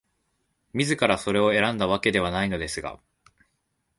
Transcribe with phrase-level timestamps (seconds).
[0.73, 2.99] 自らそれを選んだわけではないのですが、